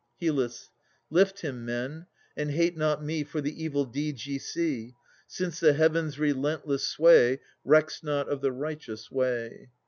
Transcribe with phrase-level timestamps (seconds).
[0.19, 0.49] HYL.
[1.11, 4.95] Lift him, men, and hate not me For the evil deeds ye see,
[5.27, 9.69] Since the Heavens' relentless sway Recks not of the righteous way.